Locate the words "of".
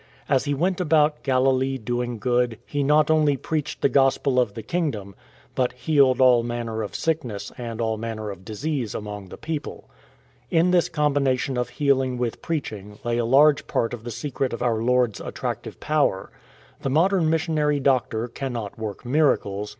4.39-4.55, 6.81-6.95, 8.31-8.43, 11.55-11.69, 13.93-14.03, 14.53-14.63